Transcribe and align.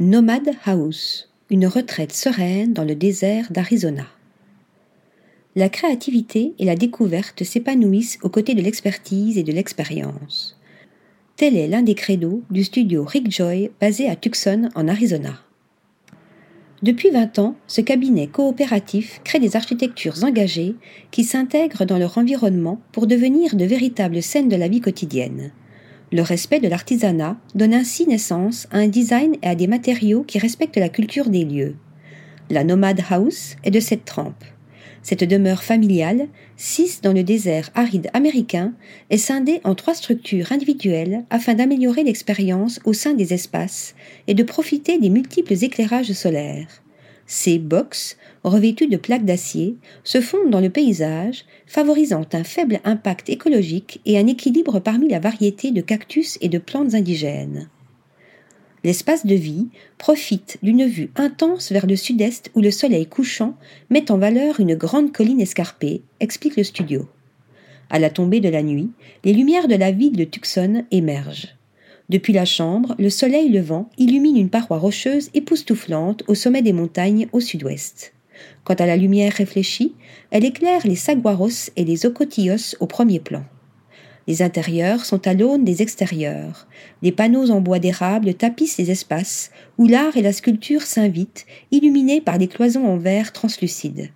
Nomad 0.00 0.48
House, 0.64 1.28
une 1.50 1.66
retraite 1.66 2.12
sereine 2.12 2.72
dans 2.72 2.84
le 2.84 2.94
désert 2.94 3.50
d'Arizona. 3.50 4.06
La 5.56 5.68
créativité 5.68 6.54
et 6.60 6.64
la 6.64 6.76
découverte 6.76 7.42
s'épanouissent 7.42 8.20
aux 8.22 8.28
côtés 8.28 8.54
de 8.54 8.62
l'expertise 8.62 9.38
et 9.38 9.42
de 9.42 9.50
l'expérience. 9.50 10.56
Tel 11.34 11.56
est 11.56 11.66
l'un 11.66 11.82
des 11.82 11.96
credos 11.96 12.44
du 12.48 12.62
studio 12.62 13.04
Rick 13.04 13.32
Joy 13.32 13.72
basé 13.80 14.08
à 14.08 14.14
Tucson 14.14 14.68
en 14.76 14.86
Arizona. 14.86 15.40
Depuis 16.84 17.10
20 17.10 17.40
ans, 17.40 17.56
ce 17.66 17.80
cabinet 17.80 18.28
coopératif 18.28 19.20
crée 19.24 19.40
des 19.40 19.56
architectures 19.56 20.22
engagées 20.22 20.76
qui 21.10 21.24
s'intègrent 21.24 21.86
dans 21.86 21.98
leur 21.98 22.18
environnement 22.18 22.80
pour 22.92 23.08
devenir 23.08 23.56
de 23.56 23.64
véritables 23.64 24.22
scènes 24.22 24.48
de 24.48 24.54
la 24.54 24.68
vie 24.68 24.80
quotidienne. 24.80 25.50
Le 26.10 26.22
respect 26.22 26.60
de 26.60 26.68
l'artisanat 26.68 27.36
donne 27.54 27.74
ainsi 27.74 28.06
naissance 28.06 28.66
à 28.70 28.78
un 28.78 28.88
design 28.88 29.36
et 29.42 29.48
à 29.48 29.54
des 29.54 29.66
matériaux 29.66 30.22
qui 30.22 30.38
respectent 30.38 30.78
la 30.78 30.88
culture 30.88 31.28
des 31.28 31.44
lieux. 31.44 31.76
La 32.48 32.64
Nomad 32.64 33.02
House 33.10 33.56
est 33.62 33.70
de 33.70 33.80
cette 33.80 34.06
trempe. 34.06 34.44
Cette 35.02 35.24
demeure 35.24 35.62
familiale, 35.62 36.28
six 36.56 37.02
dans 37.02 37.12
le 37.12 37.22
désert 37.22 37.70
aride 37.74 38.08
américain, 38.14 38.72
est 39.10 39.18
scindée 39.18 39.60
en 39.64 39.74
trois 39.74 39.94
structures 39.94 40.50
individuelles 40.50 41.24
afin 41.28 41.54
d'améliorer 41.54 42.04
l'expérience 42.04 42.80
au 42.84 42.94
sein 42.94 43.12
des 43.12 43.34
espaces 43.34 43.94
et 44.26 44.34
de 44.34 44.42
profiter 44.42 44.98
des 44.98 45.10
multiples 45.10 45.62
éclairages 45.62 46.12
solaires. 46.12 46.82
Ces 47.30 47.58
box, 47.58 48.16
revêtus 48.42 48.88
de 48.88 48.96
plaques 48.96 49.26
d'acier, 49.26 49.76
se 50.02 50.22
fondent 50.22 50.48
dans 50.48 50.62
le 50.62 50.70
paysage, 50.70 51.44
favorisant 51.66 52.24
un 52.32 52.42
faible 52.42 52.80
impact 52.84 53.28
écologique 53.28 54.00
et 54.06 54.18
un 54.18 54.26
équilibre 54.26 54.80
parmi 54.80 55.10
la 55.10 55.18
variété 55.18 55.70
de 55.70 55.82
cactus 55.82 56.38
et 56.40 56.48
de 56.48 56.56
plantes 56.56 56.94
indigènes. 56.94 57.68
L'espace 58.82 59.26
de 59.26 59.34
vie 59.34 59.68
profite 59.98 60.56
d'une 60.62 60.86
vue 60.86 61.10
intense 61.16 61.70
vers 61.70 61.86
le 61.86 61.96
sud-est 61.96 62.50
où 62.54 62.62
le 62.62 62.70
soleil 62.70 63.06
couchant 63.06 63.56
met 63.90 64.10
en 64.10 64.16
valeur 64.16 64.58
une 64.58 64.74
grande 64.74 65.12
colline 65.12 65.42
escarpée, 65.42 66.00
explique 66.20 66.56
le 66.56 66.64
studio. 66.64 67.10
À 67.90 67.98
la 67.98 68.08
tombée 68.08 68.40
de 68.40 68.48
la 68.48 68.62
nuit, 68.62 68.90
les 69.24 69.34
lumières 69.34 69.68
de 69.68 69.74
la 69.74 69.90
ville 69.90 70.16
de 70.16 70.24
Tucson 70.24 70.86
émergent. 70.90 71.57
Depuis 72.08 72.32
la 72.32 72.46
chambre, 72.46 72.94
le 72.98 73.10
soleil 73.10 73.50
levant 73.50 73.90
illumine 73.98 74.38
une 74.38 74.48
paroi 74.48 74.78
rocheuse 74.78 75.28
époustouflante 75.34 76.22
au 76.26 76.34
sommet 76.34 76.62
des 76.62 76.72
montagnes 76.72 77.28
au 77.32 77.40
sud-ouest. 77.40 78.14
Quant 78.64 78.74
à 78.74 78.86
la 78.86 78.96
lumière 78.96 79.32
réfléchie, 79.32 79.94
elle 80.30 80.46
éclaire 80.46 80.86
les 80.86 80.96
saguaros 80.96 81.70
et 81.76 81.84
les 81.84 82.06
ocotillos 82.06 82.76
au 82.80 82.86
premier 82.86 83.20
plan. 83.20 83.44
Les 84.26 84.40
intérieurs 84.40 85.04
sont 85.04 85.26
à 85.26 85.34
l'aune 85.34 85.64
des 85.64 85.82
extérieurs. 85.82 86.66
Les 87.02 87.12
panneaux 87.12 87.50
en 87.50 87.60
bois 87.60 87.78
d'érable 87.78 88.34
tapissent 88.34 88.78
les 88.78 88.90
espaces 88.90 89.50
où 89.76 89.86
l'art 89.86 90.16
et 90.16 90.22
la 90.22 90.32
sculpture 90.32 90.82
s'invitent, 90.82 91.44
illuminés 91.70 92.20
par 92.22 92.38
des 92.38 92.48
cloisons 92.48 92.86
en 92.86 92.96
verre 92.96 93.32
translucides. 93.32 94.10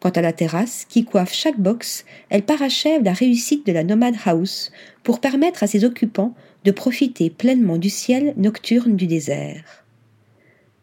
Quant 0.00 0.10
à 0.10 0.20
la 0.20 0.32
terrasse, 0.32 0.84
qui 0.88 1.04
coiffe 1.04 1.32
chaque 1.32 1.58
box, 1.58 2.04
elle 2.30 2.44
parachève 2.44 3.02
la 3.02 3.12
réussite 3.12 3.66
de 3.66 3.72
la 3.72 3.82
Nomad 3.82 4.14
House 4.24 4.70
pour 5.02 5.20
permettre 5.20 5.62
à 5.62 5.66
ses 5.66 5.84
occupants 5.84 6.34
de 6.64 6.70
profiter 6.70 7.30
pleinement 7.30 7.78
du 7.78 7.90
ciel 7.90 8.34
nocturne 8.36 8.96
du 8.96 9.06
désert. 9.06 9.84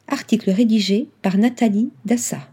Article 0.07 0.51
rédigé 0.51 1.07
par 1.21 1.37
Nathalie 1.37 1.91
Dassa. 2.03 2.49